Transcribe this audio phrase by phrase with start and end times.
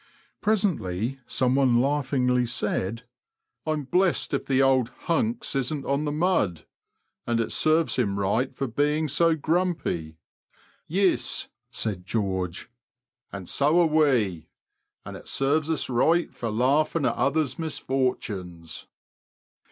[0.41, 3.03] Presently some one laughingly said,
[3.67, 6.65] I'm blessed if the old * hunks '^ isn't on the mud;
[7.27, 10.17] and it serves him right for being so grumpy!"
[10.87, 12.71] *'Yes," said George,
[13.31, 14.49] and so are we,
[15.05, 18.87] audit serves ua right for laughing at others' misforcunes."